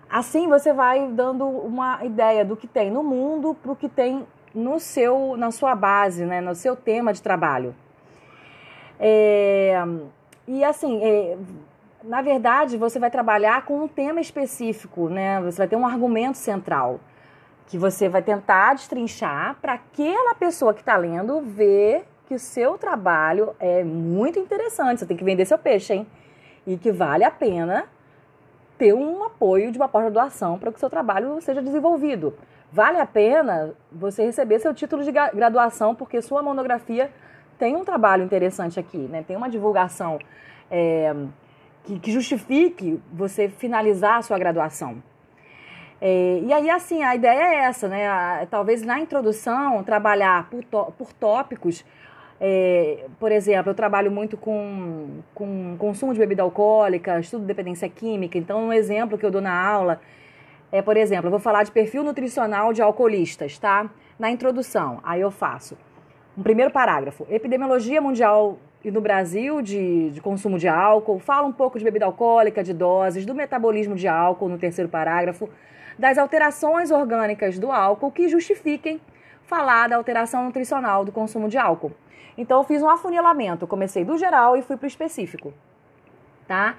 Assim 0.10 0.48
você 0.48 0.72
vai 0.74 1.07
dando 1.07 1.45
uma 1.48 2.04
ideia 2.06 2.45
do 2.45 2.56
que 2.56 2.68
tem 2.68 2.92
no 2.92 3.01
mundo 3.01 3.56
para 3.56 3.72
o 3.72 3.75
que 3.75 3.90
tem 3.90 4.25
no 4.54 4.80
seu, 4.80 5.36
na 5.38 5.50
sua 5.50 5.75
base, 5.75 6.26
né, 6.26 6.40
no 6.42 6.54
seu 6.54 6.76
tema 6.76 7.12
de 7.14 7.21
trabalho. 7.21 7.73
É, 9.00 9.81
e 10.47 10.64
assim, 10.64 11.04
é, 11.04 11.38
na 12.04 12.22
verdade, 12.22 12.78
você 12.78 13.00
vai 13.00 13.10
trabalhar 13.10 13.66
com 13.66 13.83
um 13.83 13.88
tema 13.88 14.19
específico, 14.19 15.07
né? 15.10 15.42
Você 15.42 15.57
vai 15.57 15.68
ter 15.68 15.76
um 15.76 15.88
argumento 15.88 16.38
central 16.38 17.00
que 17.66 17.78
você 17.78 18.10
vai 18.10 18.22
tentar 18.22 18.74
destrinchar 18.74 19.56
para 19.62 19.74
aquela 19.74 20.36
pessoa 20.36 20.74
que 20.74 20.81
está 20.81 20.98
lendo 20.98 21.42
ver 21.42 22.06
que 22.28 22.36
o 22.36 22.40
seu 22.40 22.78
trabalho 22.78 23.56
é 23.57 23.83
muito 23.83 24.38
interessante. 24.38 25.00
Você 25.00 25.06
tem 25.06 25.16
que 25.16 25.24
vender 25.24 25.45
seu 25.45 25.57
peixe, 25.57 25.94
hein? 25.94 26.07
E 26.68 26.78
que 26.78 26.92
vale 26.92 27.24
a 27.24 27.31
pena 27.31 27.86
ter 28.78 28.94
um 28.94 29.24
apoio 29.24 29.72
de 29.72 29.78
uma 29.78 29.88
pós-graduação 29.88 30.60
para 30.60 30.72
que 30.72 30.78
o 30.78 30.80
seu 30.80 30.90
trabalho 30.90 31.40
seja 31.42 31.62
desenvolvido. 31.62 32.33
Vale 32.72 33.00
a 33.00 33.06
pena 33.06 33.74
você 33.92 34.26
receber 34.26 34.60
seu 34.60 34.74
título 34.74 35.04
de 35.04 35.12
graduação, 35.12 35.95
porque 35.95 36.22
sua 36.22 36.42
monografia 36.42 37.12
tem 37.57 37.76
um 37.78 37.86
trabalho 37.86 38.24
interessante 38.24 38.80
aqui, 38.80 38.98
né? 38.98 39.24
Tem 39.26 39.38
uma 39.38 39.50
divulgação 39.50 40.19
é, 40.69 41.14
que, 41.83 41.99
que, 41.99 42.11
justifique 42.11 42.99
você 43.11 43.49
finalizar 43.49 44.18
a 44.18 44.21
sua 44.21 44.37
graduação. 44.37 45.02
É, 46.02 46.40
e 46.44 46.52
aí, 46.52 46.69
assim, 46.69 47.04
a 47.04 47.16
ideia 47.16 47.40
é 47.40 47.56
essa, 47.66 47.87
né? 47.87 48.45
Talvez 48.49 48.81
na 48.81 48.99
introdução 48.99 49.83
trabalhar 49.83 50.49
por, 50.49 50.63
por 50.97 51.13
tópicos 51.13 51.85
é, 52.45 53.06
por 53.21 53.31
exemplo, 53.31 53.71
eu 53.71 53.73
trabalho 53.73 54.11
muito 54.11 54.35
com, 54.35 55.21
com 55.33 55.78
consumo 55.78 56.13
de 56.13 56.19
bebida 56.19 56.44
alcoólica, 56.44 57.18
estudo 57.18 57.42
de 57.42 57.47
dependência 57.47 57.87
química. 57.87 58.37
Então, 58.37 58.68
um 58.68 58.73
exemplo 58.73 59.18
que 59.18 59.25
eu 59.25 59.31
dou 59.31 59.42
na 59.42 59.57
aula 59.57 60.02
é, 60.69 60.81
por 60.81 60.97
exemplo, 60.97 61.28
eu 61.28 61.31
vou 61.31 61.40
falar 61.40 61.63
de 61.63 61.71
perfil 61.71 62.04
nutricional 62.04 62.73
de 62.73 62.81
alcoolistas, 62.81 63.59
tá? 63.59 63.90
Na 64.18 64.31
introdução, 64.31 64.99
aí 65.04 65.21
eu 65.21 65.31
faço 65.31 65.78
um 66.37 66.44
primeiro 66.44 66.71
parágrafo: 66.71 67.28
epidemiologia 67.30 68.02
mundial 68.02 68.57
e 68.83 68.92
no 68.92 68.99
Brasil 68.99 69.61
de, 69.61 70.09
de 70.09 70.21
consumo 70.21 70.59
de 70.59 70.68
álcool. 70.68 71.19
Fala 71.19 71.47
um 71.47 71.54
pouco 71.54 71.80
de 71.80 71.85
bebida 71.85 72.06
alcoólica, 72.06 72.63
de 72.63 72.73
doses, 72.73 73.25
do 73.25 73.33
metabolismo 73.33 73.95
de 73.95 74.07
álcool 74.07 74.49
no 74.49 74.57
terceiro 74.57 74.90
parágrafo, 74.90 75.49
das 75.97 76.18
alterações 76.18 76.92
orgânicas 76.92 77.57
do 77.57 77.71
álcool 77.71 78.11
que 78.11 78.28
justifiquem 78.28 78.99
falar 79.45 79.87
da 79.87 79.95
alteração 79.95 80.45
nutricional 80.45 81.06
do 81.06 81.11
consumo 81.11 81.47
de 81.47 81.57
álcool. 81.57 81.92
Então 82.37 82.59
eu 82.59 82.63
fiz 82.63 82.81
um 82.81 82.90
afunilamento, 82.90 83.68
comecei 83.68 84.04
do 84.04 84.18
geral 84.18 84.57
e 84.57 84.61
fui 84.61 84.75
para 84.75 84.85
o 84.85 84.87
específico, 84.87 85.54
tá? 86.47 86.75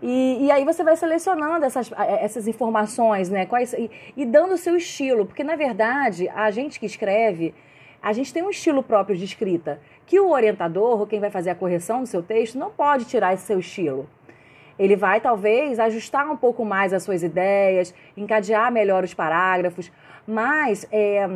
E, 0.00 0.46
e, 0.46 0.50
aí 0.52 0.64
você 0.64 0.84
vai 0.84 0.96
selecionando 0.96 1.64
essas, 1.64 1.90
essas 2.20 2.46
informações, 2.46 3.28
né? 3.28 3.46
Quais, 3.46 3.72
e, 3.72 3.90
e 4.16 4.24
dando 4.24 4.54
o 4.54 4.56
seu 4.56 4.76
estilo, 4.76 5.26
porque 5.26 5.42
na 5.42 5.56
verdade 5.56 6.28
a 6.28 6.50
gente 6.52 6.78
que 6.78 6.86
escreve, 6.86 7.52
a 8.00 8.12
gente 8.12 8.32
tem 8.32 8.42
um 8.42 8.50
estilo 8.50 8.82
próprio 8.82 9.16
de 9.16 9.24
escrita, 9.24 9.80
que 10.08 10.18
o 10.18 10.30
orientador, 10.30 10.98
ou 10.98 11.06
quem 11.06 11.20
vai 11.20 11.30
fazer 11.30 11.50
a 11.50 11.54
correção 11.54 12.00
do 12.00 12.06
seu 12.06 12.22
texto, 12.22 12.58
não 12.58 12.70
pode 12.70 13.04
tirar 13.04 13.34
esse 13.34 13.44
seu 13.44 13.58
estilo. 13.58 14.08
Ele 14.78 14.96
vai, 14.96 15.20
talvez, 15.20 15.78
ajustar 15.78 16.26
um 16.30 16.36
pouco 16.36 16.64
mais 16.64 16.94
as 16.94 17.02
suas 17.02 17.22
ideias, 17.22 17.94
encadear 18.16 18.72
melhor 18.72 19.04
os 19.04 19.12
parágrafos, 19.12 19.92
mas 20.26 20.88
é, 20.90 21.28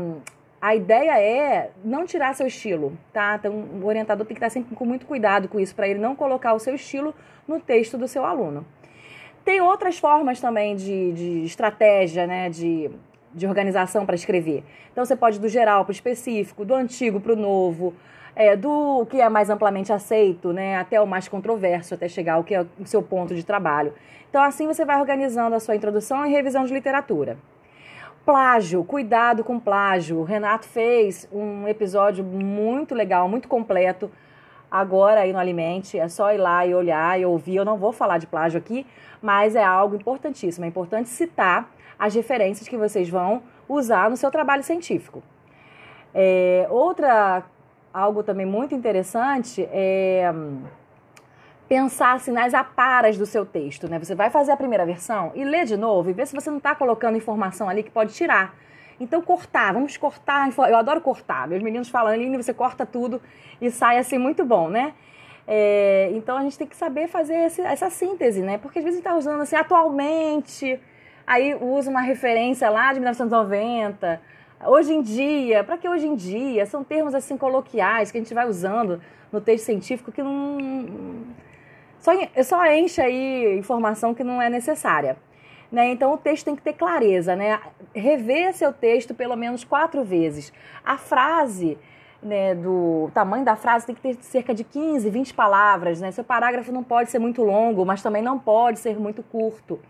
a 0.59 0.75
ideia 0.75 1.21
é 1.21 1.71
não 1.85 2.07
tirar 2.07 2.35
seu 2.35 2.47
estilo, 2.47 2.97
tá? 3.12 3.37
Então, 3.38 3.52
o 3.52 3.85
orientador 3.85 4.25
tem 4.25 4.35
que 4.35 4.38
estar 4.38 4.49
sempre 4.49 4.75
com 4.75 4.87
muito 4.87 5.05
cuidado 5.05 5.49
com 5.49 5.61
isso, 5.61 5.75
para 5.75 5.87
ele 5.87 5.99
não 6.00 6.17
colocar 6.17 6.55
o 6.55 6.59
seu 6.59 6.75
estilo 6.75 7.14
no 7.47 7.61
texto 7.61 7.99
do 7.99 8.09
seu 8.09 8.25
aluno. 8.25 8.64
Tem 9.45 9.61
outras 9.61 9.99
formas 9.99 10.41
também 10.41 10.75
de, 10.76 11.12
de 11.12 11.45
estratégia, 11.45 12.26
né? 12.26 12.49
De, 12.49 12.91
de 13.35 13.47
organização 13.47 14.07
para 14.07 14.14
escrever. 14.14 14.64
Então, 14.93 15.05
você 15.05 15.14
pode 15.14 15.38
do 15.38 15.49
geral 15.49 15.85
para 15.85 15.91
o 15.91 15.95
específico, 15.95 16.64
do 16.64 16.75
antigo 16.75 17.21
para 17.21 17.35
o 17.35 17.37
novo, 17.37 17.93
é, 18.35 18.57
do 18.57 19.07
que 19.11 19.21
é 19.21 19.29
mais 19.29 19.51
amplamente 19.51 19.93
aceito, 19.93 20.53
né, 20.53 20.77
até 20.77 21.01
o 21.01 21.07
mais 21.07 21.29
controverso, 21.29 21.95
até 21.95 22.09
chegar 22.09 22.35
ao 22.35 22.45
que 22.45 22.55
é 22.55 22.62
o 22.62 22.87
seu 22.87 23.03
ponto 23.03 23.35
de 23.35 23.45
trabalho. 23.45 23.93
Então, 24.29 24.43
assim 24.43 24.67
você 24.67 24.85
vai 24.85 24.99
organizando 24.99 25.55
a 25.55 25.61
sua 25.61 25.77
introdução 25.77 26.25
e 26.25 26.31
revisão 26.31 26.65
de 26.65 26.73
literatura. 26.73 27.37
Plágio, 28.25 28.85
cuidado 28.85 29.43
com 29.43 29.59
plágio. 29.59 30.19
O 30.19 30.25
Renato 30.25 30.67
fez 30.67 31.29
um 31.33 31.67
episódio 31.67 32.25
muito 32.25 32.95
legal, 32.95 33.29
muito 33.29 33.49
completo. 33.49 34.11
Agora 34.71 35.21
aí 35.21 35.33
no 35.33 35.39
Alimente, 35.39 35.99
é 35.99 36.09
só 36.09 36.33
ir 36.33 36.39
lá 36.39 36.65
e 36.65 36.75
olhar 36.75 37.21
e 37.21 37.27
ouvir. 37.27 37.57
Eu 37.57 37.65
não 37.65 37.77
vou 37.77 37.93
falar 37.93 38.19
de 38.19 38.27
plágio 38.27 38.59
aqui, 38.59 38.87
mas 39.21 39.57
é 39.57 39.62
algo 39.65 39.97
importantíssimo. 39.97 40.65
É 40.65 40.69
importante 40.69 41.09
citar 41.09 41.69
as 41.99 42.15
referências 42.15 42.69
que 42.69 42.77
vocês 42.77 43.09
vão 43.09 43.43
usar 43.69 44.09
no 44.09 44.17
seu 44.17 44.31
trabalho 44.31 44.62
científico. 44.62 45.23
É, 46.15 46.67
outra 46.71 47.43
algo 47.92 48.22
também 48.22 48.46
muito 48.46 48.75
interessante 48.75 49.68
é 49.70 50.32
pensar 51.72 52.12
assim, 52.16 52.32
nas 52.32 52.52
aparas 52.52 53.16
do 53.16 53.25
seu 53.25 53.46
texto. 53.46 53.88
Né? 53.88 53.99
Você 53.99 54.14
vai 54.14 54.28
fazer 54.28 54.52
a 54.52 54.56
primeira 54.58 54.84
versão 54.84 55.32
e 55.34 55.42
ler 55.42 55.64
de 55.64 55.75
novo 55.75 56.11
e 56.11 56.12
ver 56.12 56.26
se 56.26 56.34
você 56.34 56.50
não 56.50 56.58
está 56.58 56.75
colocando 56.75 57.16
informação 57.16 57.66
ali 57.66 57.82
que 57.82 57.90
pode 57.90 58.12
tirar. 58.12 58.54
Então, 59.00 59.22
cortar, 59.22 59.72
vamos 59.72 59.96
cortar. 59.96 60.50
Eu 60.68 60.76
adoro 60.76 61.00
cortar. 61.00 61.49
Meus 61.49 61.62
meninos 61.62 61.88
falam, 61.88 62.12
Aline, 62.12 62.37
você 62.37 62.52
corta 62.52 62.84
tudo 62.84 63.22
e 63.58 63.70
sai 63.70 63.96
assim 63.96 64.18
muito 64.18 64.44
bom, 64.44 64.68
né? 64.68 64.92
É, 65.49 66.11
então, 66.12 66.37
a 66.37 66.42
gente 66.42 66.58
tem 66.58 66.66
que 66.66 66.76
saber 66.76 67.08
fazer 67.08 67.46
esse, 67.46 67.62
essa 67.62 67.88
síntese, 67.88 68.42
né? 68.42 68.58
Porque 68.58 68.78
às 68.78 68.84
vezes 68.84 68.99
está 68.99 69.16
usando 69.16 69.40
assim, 69.40 69.56
atualmente, 69.56 70.78
aí 71.26 71.54
usa 71.54 71.90
uma 71.90 72.02
referência 72.02 72.68
lá 72.68 72.92
de 72.92 73.00
1990 73.00 74.20
Hoje 74.64 74.95
em 74.95 75.02
dia, 75.02 75.64
para 75.64 75.76
que 75.76 75.88
hoje 75.88 76.07
em 76.07 76.14
dia? 76.14 76.64
São 76.66 76.85
termos 76.85 77.16
assim 77.16 77.37
coloquiais 77.37 78.12
que 78.12 78.19
a 78.19 78.21
gente 78.21 78.33
vai 78.33 78.49
usando 78.49 79.00
no 79.33 79.40
texto 79.40 79.64
científico 79.64 80.12
que 80.12 80.23
não. 80.23 80.57
Só, 81.99 82.12
só 82.45 82.64
enche 82.66 83.00
aí 83.00 83.59
informação 83.59 84.14
que 84.14 84.23
não 84.23 84.40
é 84.40 84.49
necessária. 84.49 85.16
Né? 85.71 85.90
Então 85.90 86.12
o 86.14 86.16
texto 86.16 86.45
tem 86.45 86.54
que 86.54 86.62
ter 86.62 86.75
clareza, 86.75 87.35
né? 87.35 87.59
Rever 87.92 88.54
seu 88.54 88.73
texto 88.73 89.14
pelo 89.14 89.35
menos 89.35 89.64
quatro 89.64 90.04
vezes. 90.04 90.52
A 90.85 90.97
frase, 90.97 91.76
né, 92.23 92.54
do 92.54 93.11
tamanho 93.12 93.45
da 93.45 93.57
frase 93.57 93.87
tem 93.87 93.97
que 93.97 94.02
ter 94.02 94.14
cerca 94.21 94.54
de 94.54 94.62
15, 94.62 95.11
20 95.11 95.35
palavras, 95.35 96.00
né? 96.00 96.12
Seu 96.12 96.23
parágrafo 96.23 96.71
não 96.71 96.85
pode 96.85 97.11
ser 97.11 97.19
muito 97.19 97.42
longo, 97.42 97.85
mas 97.85 98.00
também 98.00 98.23
não 98.23 98.38
pode 98.38 98.78
ser 98.78 98.97
muito 98.97 99.25
curto. 99.25 99.81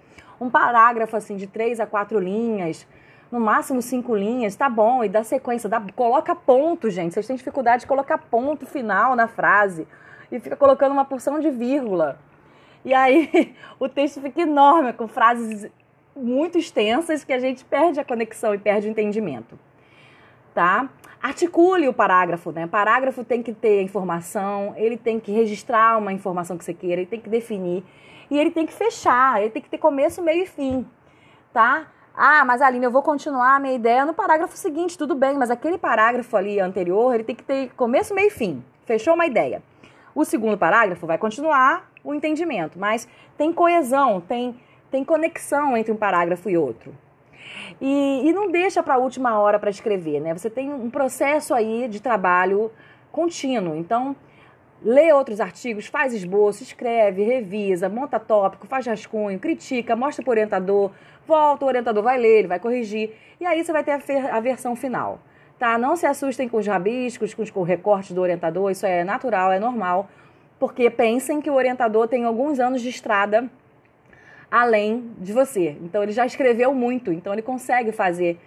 Um 0.40 0.48
parágrafo 0.48 1.14
assim 1.14 1.36
de 1.36 1.46
três 1.46 1.78
a 1.78 1.84
quatro 1.84 2.18
linhas 2.18 2.86
no 3.32 3.40
máximo 3.40 3.80
cinco 3.80 4.14
linhas, 4.14 4.54
tá 4.54 4.68
bom, 4.68 5.02
e 5.02 5.08
dá 5.08 5.24
sequência, 5.24 5.66
dá, 5.66 5.82
coloca 5.96 6.36
ponto, 6.36 6.90
gente. 6.90 7.14
Vocês 7.14 7.26
têm 7.26 7.34
dificuldade 7.34 7.80
de 7.80 7.86
colocar 7.86 8.18
ponto 8.18 8.66
final 8.66 9.16
na 9.16 9.26
frase 9.26 9.88
e 10.30 10.38
fica 10.38 10.54
colocando 10.54 10.92
uma 10.92 11.06
porção 11.06 11.40
de 11.40 11.50
vírgula. 11.50 12.18
E 12.84 12.92
aí 12.92 13.56
o 13.80 13.88
texto 13.88 14.20
fica 14.20 14.42
enorme, 14.42 14.92
com 14.92 15.08
frases 15.08 15.66
muito 16.14 16.58
extensas 16.58 17.24
que 17.24 17.32
a 17.32 17.38
gente 17.38 17.64
perde 17.64 17.98
a 17.98 18.04
conexão 18.04 18.54
e 18.54 18.58
perde 18.58 18.86
o 18.86 18.90
entendimento. 18.90 19.58
Tá? 20.52 20.90
Articule 21.22 21.88
o 21.88 21.94
parágrafo, 21.94 22.52
né? 22.52 22.66
O 22.66 22.68
parágrafo 22.68 23.24
tem 23.24 23.42
que 23.42 23.54
ter 23.54 23.80
informação, 23.80 24.74
ele 24.76 24.98
tem 24.98 25.18
que 25.18 25.32
registrar 25.32 25.96
uma 25.96 26.12
informação 26.12 26.58
que 26.58 26.64
você 26.66 26.74
queira, 26.74 27.00
ele 27.00 27.08
tem 27.08 27.20
que 27.20 27.30
definir 27.30 27.82
e 28.30 28.38
ele 28.38 28.50
tem 28.50 28.66
que 28.66 28.74
fechar, 28.74 29.40
ele 29.40 29.50
tem 29.50 29.62
que 29.62 29.70
ter 29.70 29.78
começo, 29.78 30.20
meio 30.20 30.42
e 30.42 30.46
fim, 30.46 30.86
tá? 31.50 31.86
Ah, 32.14 32.44
mas 32.44 32.60
Aline, 32.60 32.84
eu 32.84 32.90
vou 32.90 33.02
continuar 33.02 33.56
a 33.56 33.58
minha 33.58 33.74
ideia 33.74 34.04
no 34.04 34.12
parágrafo 34.12 34.56
seguinte, 34.56 34.98
tudo 34.98 35.14
bem, 35.14 35.38
mas 35.38 35.50
aquele 35.50 35.78
parágrafo 35.78 36.36
ali 36.36 36.60
anterior, 36.60 37.14
ele 37.14 37.24
tem 37.24 37.34
que 37.34 37.42
ter 37.42 37.70
começo, 37.74 38.14
meio 38.14 38.28
e 38.28 38.30
fim. 38.30 38.62
Fechou 38.84 39.14
uma 39.14 39.26
ideia. 39.26 39.62
O 40.14 40.24
segundo 40.24 40.58
parágrafo 40.58 41.06
vai 41.06 41.16
continuar 41.16 41.90
o 42.04 42.12
entendimento, 42.12 42.78
mas 42.78 43.08
tem 43.38 43.52
coesão, 43.52 44.20
tem, 44.20 44.60
tem 44.90 45.02
conexão 45.02 45.74
entre 45.76 45.90
um 45.90 45.96
parágrafo 45.96 46.50
e 46.50 46.56
outro. 46.56 46.94
E, 47.80 48.22
e 48.24 48.32
não 48.32 48.50
deixa 48.50 48.82
para 48.82 48.94
a 48.94 48.98
última 48.98 49.38
hora 49.38 49.58
para 49.58 49.70
escrever, 49.70 50.20
né? 50.20 50.34
Você 50.34 50.50
tem 50.50 50.72
um 50.72 50.90
processo 50.90 51.54
aí 51.54 51.88
de 51.88 52.00
trabalho 52.00 52.70
contínuo. 53.10 53.74
Então, 53.76 54.14
lê 54.84 55.12
outros 55.12 55.40
artigos, 55.40 55.86
faz 55.86 56.12
esboço, 56.12 56.62
escreve, 56.62 57.22
revisa, 57.22 57.88
monta 57.88 58.18
tópico, 58.18 58.66
faz 58.66 58.86
rascunho, 58.86 59.38
critica, 59.38 59.94
mostra 59.94 60.24
para 60.24 60.30
o 60.30 60.32
orientador, 60.32 60.90
volta, 61.26 61.64
o 61.64 61.68
orientador 61.68 62.02
vai 62.02 62.18
ler, 62.18 62.40
ele 62.40 62.48
vai 62.48 62.58
corrigir, 62.58 63.14
e 63.40 63.46
aí 63.46 63.64
você 63.64 63.72
vai 63.72 63.84
ter 63.84 63.92
a, 63.92 64.36
a 64.36 64.40
versão 64.40 64.74
final. 64.74 65.20
Tá? 65.58 65.78
Não 65.78 65.94
se 65.94 66.06
assustem 66.06 66.48
com 66.48 66.56
os 66.56 66.66
rabiscos, 66.66 67.34
com 67.34 67.42
os 67.42 67.68
recortes 67.68 68.12
do 68.12 68.20
orientador, 68.20 68.70
isso 68.70 68.84
é 68.84 69.04
natural, 69.04 69.52
é 69.52 69.60
normal, 69.60 70.08
porque 70.58 70.90
pensem 70.90 71.40
que 71.40 71.50
o 71.50 71.54
orientador 71.54 72.08
tem 72.08 72.24
alguns 72.24 72.58
anos 72.58 72.82
de 72.82 72.88
estrada 72.88 73.48
além 74.50 75.10
de 75.18 75.32
você. 75.32 75.76
Então 75.80 76.02
ele 76.02 76.12
já 76.12 76.26
escreveu 76.26 76.74
muito, 76.74 77.10
então 77.10 77.32
ele 77.32 77.42
consegue 77.42 77.90
fazer 77.90 78.38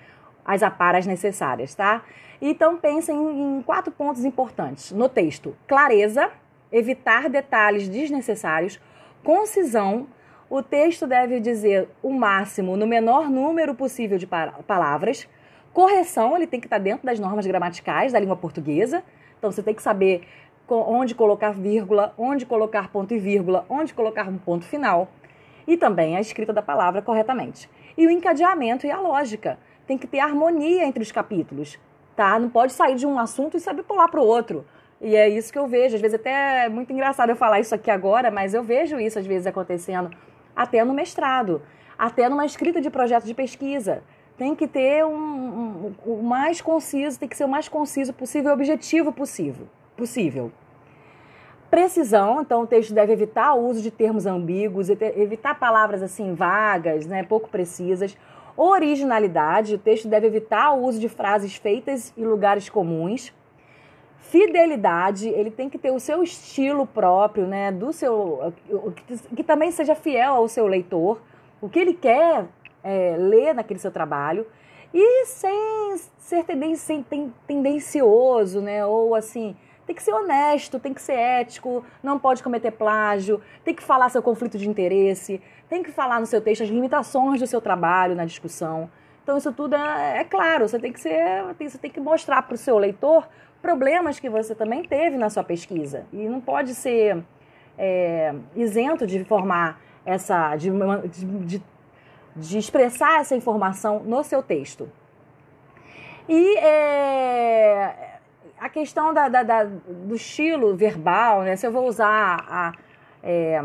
as 0.45 0.61
aparas 0.61 1.07
necessárias, 1.07 1.73
tá? 1.73 2.03
Então 2.41 2.77
pensem 2.77 3.15
em 3.15 3.61
quatro 3.61 3.91
pontos 3.91 4.25
importantes 4.25 4.91
no 4.91 5.07
texto: 5.07 5.55
clareza, 5.67 6.31
evitar 6.71 7.29
detalhes 7.29 7.87
desnecessários, 7.87 8.79
concisão. 9.23 10.07
O 10.47 10.61
texto 10.61 11.07
deve 11.07 11.39
dizer 11.39 11.89
o 12.03 12.13
máximo 12.13 12.77
no 12.77 12.85
menor 12.85 13.29
número 13.29 13.73
possível 13.73 14.17
de 14.17 14.27
palavras. 14.27 15.27
Correção, 15.73 16.35
ele 16.35 16.45
tem 16.45 16.59
que 16.59 16.67
estar 16.67 16.77
dentro 16.77 17.05
das 17.05 17.19
normas 17.19 17.47
gramaticais 17.47 18.13
da 18.13 18.19
língua 18.19 18.35
portuguesa. 18.35 19.03
Então 19.37 19.51
você 19.51 19.63
tem 19.63 19.73
que 19.73 19.81
saber 19.81 20.21
onde 20.69 21.15
colocar 21.15 21.51
vírgula, 21.51 22.13
onde 22.17 22.45
colocar 22.45 22.89
ponto 22.89 23.13
e 23.13 23.19
vírgula, 23.19 23.65
onde 23.67 23.93
colocar 23.93 24.29
um 24.29 24.37
ponto 24.37 24.65
final. 24.65 25.07
E 25.67 25.75
também 25.75 26.15
a 26.15 26.21
escrita 26.21 26.53
da 26.53 26.61
palavra 26.61 27.01
corretamente. 27.01 27.69
E 27.97 28.05
o 28.05 28.11
encadeamento 28.11 28.85
e 28.85 28.91
a 28.91 28.99
lógica. 28.99 29.57
Tem 29.87 29.97
que 29.97 30.07
ter 30.07 30.19
harmonia 30.19 30.85
entre 30.85 31.01
os 31.01 31.11
capítulos 31.11 31.79
tá? 32.15 32.39
Não 32.39 32.49
pode 32.49 32.73
sair 32.73 32.95
de 32.95 33.05
um 33.05 33.19
assunto 33.19 33.57
e 33.57 33.59
saber 33.59 33.83
pular 33.83 34.07
para 34.07 34.21
o 34.21 34.25
outro. 34.25 34.65
E 35.01 35.15
é 35.15 35.27
isso 35.27 35.51
que 35.51 35.59
eu 35.59 35.67
vejo. 35.67 35.95
Às 35.95 36.01
vezes 36.01 36.15
até 36.15 36.65
é 36.65 36.69
muito 36.69 36.91
engraçado 36.91 37.29
eu 37.29 37.35
falar 37.35 37.59
isso 37.59 37.75
aqui 37.75 37.91
agora, 37.91 38.31
mas 38.31 38.53
eu 38.53 38.63
vejo 38.63 38.99
isso 38.99 39.19
às 39.19 39.25
vezes 39.25 39.45
acontecendo 39.45 40.09
até 40.55 40.83
no 40.83 40.93
mestrado, 40.93 41.61
até 41.97 42.29
numa 42.29 42.45
escrita 42.45 42.79
de 42.79 42.89
projeto 42.89 43.25
de 43.25 43.33
pesquisa. 43.33 44.01
Tem 44.37 44.55
que 44.55 44.67
ter 44.67 45.05
um, 45.05 45.15
um, 45.15 45.95
o 46.05 46.23
mais 46.23 46.61
conciso, 46.61 47.19
tem 47.19 47.27
que 47.27 47.37
ser 47.37 47.45
o 47.45 47.49
mais 47.49 47.67
conciso 47.67 48.13
possível 48.13 48.53
objetivo 48.53 49.11
possível. 49.11 49.67
possível. 49.95 50.51
Precisão, 51.69 52.41
então 52.41 52.61
o 52.61 52.67
texto 52.67 52.93
deve 52.93 53.11
evitar 53.11 53.53
o 53.53 53.67
uso 53.67 53.81
de 53.81 53.91
termos 53.91 54.25
ambíguos, 54.25 54.89
evitar 54.89 55.59
palavras 55.59 56.01
assim 56.01 56.33
vagas, 56.33 57.05
né, 57.05 57.23
pouco 57.23 57.49
precisas 57.49 58.15
Originalidade, 58.57 59.75
o 59.75 59.77
texto 59.77 60.07
deve 60.07 60.27
evitar 60.27 60.71
o 60.71 60.83
uso 60.83 60.99
de 60.99 61.09
frases 61.09 61.55
feitas 61.55 62.13
em 62.17 62.23
lugares 62.23 62.69
comuns. 62.69 63.33
Fidelidade, 64.19 65.27
ele 65.27 65.51
tem 65.51 65.69
que 65.69 65.77
ter 65.77 65.91
o 65.91 65.99
seu 65.99 66.23
estilo 66.23 66.87
próprio, 66.87 67.45
né, 67.45 67.71
do 67.71 67.91
seu 67.91 68.53
que, 69.35 69.43
também 69.43 69.71
seja 69.71 69.93
fiel 69.93 70.33
ao 70.33 70.47
seu 70.47 70.67
leitor, 70.67 71.21
o 71.61 71.69
que 71.69 71.79
ele 71.79 71.93
quer 71.93 72.45
é, 72.83 73.15
ler 73.17 73.53
naquele 73.53 73.79
seu 73.79 73.91
trabalho. 73.91 74.47
E 74.93 75.25
sem 75.25 75.97
ser 76.17 76.45
tendencioso, 77.47 78.61
né, 78.61 78.85
ou 78.85 79.13
assim, 79.13 79.55
tem 79.85 79.95
que 79.95 80.01
ser 80.01 80.13
honesto, 80.13 80.79
tem 80.79 80.93
que 80.93 81.01
ser 81.01 81.13
ético, 81.13 81.85
não 82.01 82.17
pode 82.17 82.41
cometer 82.41 82.71
plágio, 82.71 83.41
tem 83.63 83.73
que 83.73 83.83
falar 83.83 84.09
seu 84.09 84.21
conflito 84.21 84.57
de 84.57 84.67
interesse, 84.67 85.41
tem 85.69 85.83
que 85.83 85.91
falar 85.91 86.19
no 86.19 86.25
seu 86.25 86.41
texto 86.41 86.63
as 86.63 86.69
limitações 86.69 87.39
do 87.39 87.47
seu 87.47 87.61
trabalho 87.61 88.15
na 88.15 88.25
discussão. 88.25 88.89
Então, 89.23 89.37
isso 89.37 89.51
tudo 89.51 89.75
é, 89.75 90.19
é 90.19 90.23
claro, 90.23 90.67
você 90.67 90.77
tem 90.77 90.93
que 90.93 90.99
ser, 90.99 91.43
você 91.59 91.77
tem 91.77 91.89
que 91.89 91.99
mostrar 91.99 92.43
para 92.43 92.53
o 92.53 92.57
seu 92.57 92.77
leitor 92.77 93.27
problemas 93.61 94.19
que 94.19 94.29
você 94.29 94.53
também 94.53 94.83
teve 94.83 95.17
na 95.17 95.29
sua 95.29 95.43
pesquisa. 95.43 96.05
E 96.13 96.27
não 96.27 96.39
pode 96.39 96.75
ser 96.75 97.23
é, 97.77 98.33
isento 98.55 99.07
de 99.07 99.23
formar 99.23 99.81
essa. 100.05 100.55
de, 100.55 100.69
de, 101.45 101.63
de 102.35 102.57
expressar 102.57 103.21
essa 103.21 103.35
informação 103.35 104.01
no 104.03 104.23
seu 104.23 104.43
texto. 104.43 104.91
E 106.27 106.57
é, 106.57 108.19
a 108.59 108.69
questão 108.69 109.13
da, 109.13 109.27
da, 109.27 109.41
da, 109.41 109.63
do 109.63 110.15
estilo 110.15 110.75
verbal, 110.75 111.41
né? 111.41 111.55
Se 111.55 111.65
eu 111.65 111.71
vou 111.71 111.87
usar 111.87 112.45
a, 112.47 112.73
é, 113.23 113.61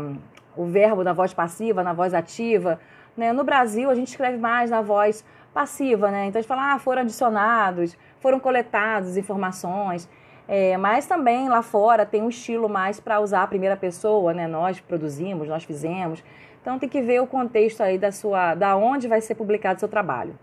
o 0.55 0.65
verbo 0.65 1.03
na 1.03 1.13
voz 1.13 1.33
passiva, 1.33 1.83
na 1.83 1.93
voz 1.93 2.13
ativa, 2.13 2.79
né? 3.15 3.31
No 3.33 3.43
Brasil, 3.43 3.89
a 3.89 3.95
gente 3.95 4.09
escreve 4.09 4.37
mais 4.37 4.69
na 4.69 4.81
voz 4.81 5.23
passiva, 5.53 6.09
né? 6.09 6.25
Então 6.25 6.39
a 6.39 6.41
gente 6.41 6.47
fala, 6.47 6.73
ah, 6.73 6.79
foram 6.79 7.01
adicionados, 7.01 7.97
foram 8.19 8.39
coletadas 8.39 9.17
informações. 9.17 10.09
É, 10.47 10.75
mas 10.77 11.05
também 11.05 11.47
lá 11.47 11.61
fora 11.61 12.05
tem 12.05 12.21
um 12.21 12.29
estilo 12.29 12.67
mais 12.67 12.99
para 12.99 13.19
usar 13.19 13.43
a 13.43 13.47
primeira 13.47 13.77
pessoa, 13.77 14.33
né? 14.33 14.47
Nós 14.47 14.79
produzimos, 14.79 15.47
nós 15.47 15.63
fizemos. 15.63 16.23
Então 16.61 16.77
tem 16.77 16.89
que 16.89 17.01
ver 17.01 17.21
o 17.21 17.27
contexto 17.27 17.81
aí 17.81 17.97
da 17.97 18.11
sua, 18.11 18.53
da 18.55 18.75
onde 18.75 19.07
vai 19.07 19.21
ser 19.21 19.35
publicado 19.35 19.77
o 19.77 19.79
seu 19.79 19.89
trabalho. 19.89 20.37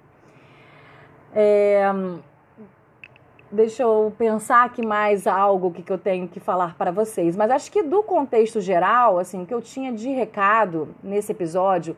É, 1.34 1.84
deixa 3.50 3.82
eu 3.82 4.12
pensar 4.16 4.64
aqui 4.64 4.84
mais 4.84 5.26
algo 5.26 5.70
que, 5.70 5.82
que 5.82 5.92
eu 5.92 5.98
tenho 5.98 6.28
que 6.28 6.38
falar 6.40 6.76
para 6.76 6.90
vocês. 6.90 7.36
Mas 7.36 7.50
acho 7.50 7.72
que 7.72 7.82
do 7.82 8.02
contexto 8.02 8.60
geral, 8.60 9.18
assim, 9.18 9.44
que 9.44 9.54
eu 9.54 9.60
tinha 9.60 9.92
de 9.92 10.08
recado 10.10 10.94
nesse 11.02 11.32
episódio 11.32 11.96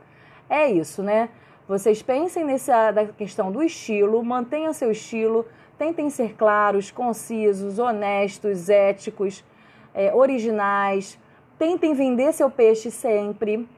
é 0.49 0.71
isso, 0.71 1.03
né? 1.03 1.29
Vocês 1.69 2.03
pensem 2.03 2.45
nessa 2.45 2.91
da 2.91 3.07
questão 3.07 3.53
do 3.53 3.63
estilo, 3.63 4.23
mantenham 4.25 4.73
seu 4.73 4.91
estilo, 4.91 5.47
tentem 5.79 6.11
ser 6.11 6.35
claros, 6.35 6.91
concisos, 6.91 7.79
honestos, 7.79 8.69
éticos, 8.69 9.45
é, 9.95 10.13
originais, 10.13 11.19
tentem 11.59 11.95
vender 11.95 12.33
seu 12.33 12.51
peixe 12.51 12.91
sempre. 12.91 13.69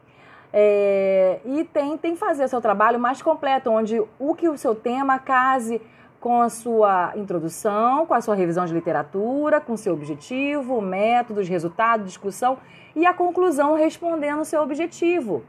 É, 0.55 1.41
e 1.47 1.65
tentem 1.65 2.15
fazer 2.15 2.47
seu 2.47 2.61
trabalho 2.61 3.01
mais 3.01 3.23
completo, 3.23 3.71
onde 3.71 4.03
o 4.19 4.35
que 4.35 4.51
o 4.51 4.59
seu 4.59 4.75
tema 4.75 5.19
case 5.19 5.81
com 6.23 6.41
a 6.41 6.49
sua 6.49 7.13
introdução, 7.17 8.07
com 8.07 8.15
a 8.15 8.21
sua 8.21 8.37
revisão 8.37 8.65
de 8.65 8.73
literatura, 8.73 9.61
com 9.61 9.77
seu 9.77 9.93
objetivo, 9.93 10.81
métodos, 10.81 11.49
resultado, 11.49 12.05
discussão 12.05 12.59
e 12.95 13.05
a 13.05 13.13
conclusão 13.13 13.75
respondendo 13.75 14.41
o 14.41 14.45
seu 14.45 14.63
objetivo. 14.63 15.43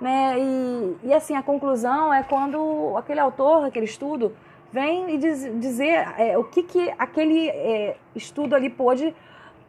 Né? 0.00 0.34
E, 0.36 0.96
e 1.04 1.14
assim, 1.14 1.36
a 1.36 1.42
conclusão 1.42 2.12
é 2.12 2.24
quando 2.24 2.96
aquele 2.96 3.20
autor, 3.20 3.64
aquele 3.64 3.84
estudo, 3.84 4.32
vem 4.72 5.14
e 5.14 5.18
diz, 5.18 5.40
dizer 5.60 6.12
é, 6.18 6.36
o 6.36 6.42
que, 6.42 6.64
que 6.64 6.92
aquele 6.98 7.48
é, 7.50 7.96
estudo 8.12 8.56
ali 8.56 8.68
pôde 8.68 9.14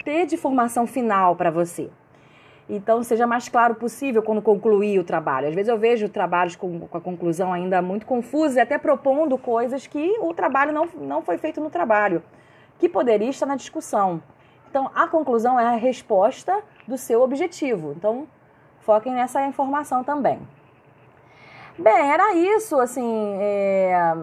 ter 0.04 0.26
de 0.26 0.36
formação 0.36 0.88
final 0.88 1.36
para 1.36 1.52
você. 1.52 1.92
Então, 2.70 3.02
seja 3.02 3.26
mais 3.26 3.50
claro 3.50 3.74
possível 3.74 4.22
quando 4.22 4.44
concluir 4.44 5.00
o 5.00 5.04
trabalho. 5.04 5.48
Às 5.48 5.56
vezes 5.56 5.70
eu 5.70 5.78
vejo 5.78 6.08
trabalhos 6.08 6.56
com, 6.56 6.82
com 6.82 6.98
a 6.98 7.02
conclusão 7.02 7.52
ainda 7.52 7.82
muito 7.82 8.06
confusa 8.06 8.60
e 8.60 8.62
até 8.62 8.78
propondo 8.78 9.36
coisas 9.40 9.88
que 9.88 10.16
o 10.20 10.32
trabalho 10.36 10.72
não, 10.72 10.88
não 11.02 11.22
foi 11.24 11.40
feito 11.40 11.60
no 11.60 11.72
trabalho, 11.72 12.22
que 12.78 12.88
poderia 12.88 13.30
estar 13.30 13.48
na 13.48 13.56
discussão. 13.56 14.22
Então, 14.70 14.92
a 14.94 15.08
conclusão 15.08 15.60
é 15.60 15.66
a 15.66 15.76
resposta 15.78 16.62
do 16.88 16.96
seu 16.96 17.24
objetivo. 17.24 17.94
Então, 17.98 18.28
foquem 18.82 19.14
nessa 19.14 19.44
informação 19.48 20.04
também. 20.04 20.40
Bem, 21.76 22.12
era 22.12 22.36
isso, 22.36 22.80
assim, 22.80 23.36
é, 23.40 24.14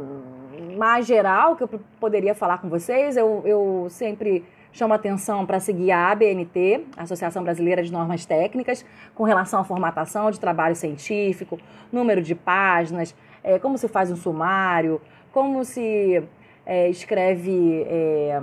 mais 0.77 1.05
geral 1.05 1.57
que 1.57 1.65
eu 1.65 1.81
poderia 1.99 2.35
falar 2.35 2.59
com 2.59 2.69
vocês. 2.69 3.17
Eu, 3.17 3.43
eu 3.45 3.89
sempre 3.91 4.47
chama 4.77 4.95
atenção 4.95 5.47
para 5.47 5.59
seguir 5.59 5.91
a 5.91 6.11
ABNT, 6.11 6.85
Associação 6.99 7.43
Brasileira 7.43 7.83
de 7.83 7.91
Normas 7.91 8.27
Técnicas, 8.27 8.85
com 9.15 9.25
relação 9.25 9.59
à 9.59 9.65
formatação 9.65 10.31
de 10.31 10.39
trabalho 10.39 10.77
científico, 10.77 11.59
número 11.91 12.21
de 12.21 12.35
páginas, 12.35 13.17
é, 13.43 13.59
como 13.59 13.79
se 13.79 13.89
faz 13.89 14.11
um 14.11 14.17
sumário, 14.17 15.01
como 15.33 15.65
se 15.65 16.23
é, 16.67 16.91
escreve 16.91 17.87
é, 17.89 18.39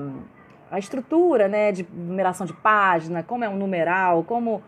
a 0.71 0.79
estrutura 0.79 1.47
né, 1.47 1.71
de 1.71 1.85
numeração 1.93 2.47
de 2.47 2.53
página, 2.53 3.21
como 3.21 3.43
é 3.43 3.49
um 3.49 3.55
numeral, 3.55 4.23
como, 4.23 4.63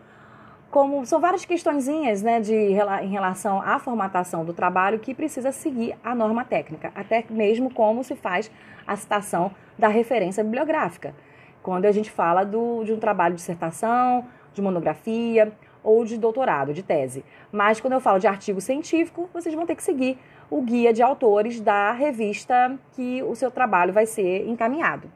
como 0.70 1.04
são 1.04 1.20
várias 1.20 1.44
questõezinhas 1.44 2.22
né, 2.22 2.38
de, 2.38 2.54
em 2.54 3.08
relação 3.08 3.60
à 3.60 3.80
formatação 3.80 4.44
do 4.44 4.52
trabalho 4.52 5.00
que 5.00 5.12
precisa 5.12 5.50
seguir 5.50 5.96
a 6.04 6.14
norma 6.14 6.44
técnica, 6.44 6.92
até 6.94 7.24
mesmo 7.28 7.74
como 7.74 8.04
se 8.04 8.14
faz 8.14 8.52
a 8.86 8.94
citação 8.94 9.50
da 9.76 9.88
referência 9.88 10.44
bibliográfica 10.44 11.12
quando 11.66 11.84
a 11.84 11.90
gente 11.90 12.12
fala 12.12 12.44
do, 12.44 12.84
de 12.84 12.92
um 12.92 13.00
trabalho 13.00 13.34
de 13.34 13.40
dissertação, 13.40 14.24
de 14.54 14.62
monografia 14.62 15.52
ou 15.82 16.04
de 16.04 16.16
doutorado, 16.16 16.72
de 16.72 16.80
tese. 16.80 17.24
Mas 17.50 17.80
quando 17.80 17.94
eu 17.94 18.00
falo 18.00 18.20
de 18.20 18.28
artigo 18.28 18.60
científico, 18.60 19.28
vocês 19.34 19.52
vão 19.52 19.66
ter 19.66 19.74
que 19.74 19.82
seguir 19.82 20.16
o 20.48 20.62
guia 20.62 20.92
de 20.92 21.02
autores 21.02 21.60
da 21.60 21.90
revista 21.90 22.78
que 22.92 23.20
o 23.24 23.34
seu 23.34 23.50
trabalho 23.50 23.92
vai 23.92 24.06
ser 24.06 24.48
encaminhado. 24.48 25.10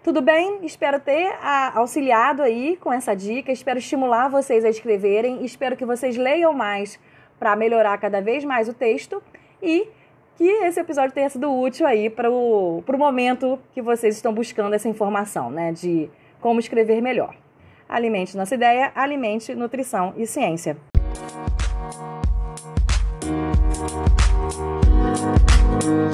Tudo 0.00 0.22
bem? 0.22 0.60
Espero 0.62 1.00
ter 1.00 1.34
auxiliado 1.74 2.40
aí 2.40 2.76
com 2.76 2.92
essa 2.92 3.12
dica, 3.12 3.50
espero 3.50 3.80
estimular 3.80 4.28
vocês 4.28 4.64
a 4.64 4.68
escreverem, 4.68 5.44
espero 5.44 5.76
que 5.76 5.84
vocês 5.84 6.16
leiam 6.16 6.52
mais 6.52 7.00
para 7.36 7.56
melhorar 7.56 7.98
cada 7.98 8.20
vez 8.20 8.44
mais 8.44 8.68
o 8.68 8.72
texto 8.72 9.20
e 9.60 9.88
que 10.36 10.44
esse 10.44 10.80
episódio 10.80 11.12
tenha 11.12 11.28
sido 11.30 11.52
útil 11.52 11.86
aí 11.86 12.10
para 12.10 12.30
o 12.30 12.82
momento 12.96 13.58
que 13.72 13.80
vocês 13.80 14.16
estão 14.16 14.32
buscando 14.32 14.74
essa 14.74 14.88
informação, 14.88 15.50
né? 15.50 15.72
De 15.72 16.10
como 16.40 16.60
escrever 16.60 17.00
melhor. 17.00 17.34
Alimente 17.88 18.36
nossa 18.36 18.54
ideia, 18.54 18.92
alimente 18.94 19.54
nutrição 19.54 20.12
e 20.16 20.26
ciência. 20.26 20.76
Música 25.84 26.13